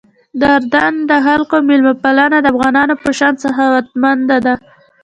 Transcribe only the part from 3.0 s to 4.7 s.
په شان سخاوتمندانه ده.